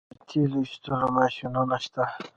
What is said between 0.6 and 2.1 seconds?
ایستلو ماشینونه شته